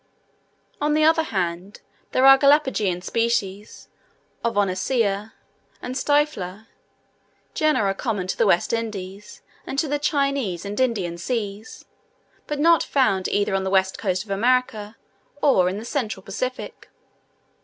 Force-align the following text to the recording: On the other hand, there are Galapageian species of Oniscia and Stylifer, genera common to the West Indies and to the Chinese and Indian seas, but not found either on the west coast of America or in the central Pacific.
On 0.81 0.95
the 0.95 1.03
other 1.03 1.21
hand, 1.21 1.81
there 2.11 2.25
are 2.25 2.35
Galapageian 2.35 3.03
species 3.03 3.87
of 4.43 4.57
Oniscia 4.57 5.33
and 5.79 5.93
Stylifer, 5.93 6.65
genera 7.53 7.93
common 7.93 8.25
to 8.25 8.35
the 8.35 8.47
West 8.47 8.73
Indies 8.73 9.43
and 9.67 9.77
to 9.77 9.87
the 9.87 9.99
Chinese 9.99 10.65
and 10.65 10.79
Indian 10.79 11.19
seas, 11.19 11.85
but 12.47 12.57
not 12.57 12.81
found 12.81 13.27
either 13.27 13.53
on 13.53 13.63
the 13.63 13.69
west 13.69 13.99
coast 13.99 14.23
of 14.23 14.31
America 14.31 14.95
or 15.39 15.69
in 15.69 15.77
the 15.77 15.85
central 15.85 16.23
Pacific. 16.23 16.89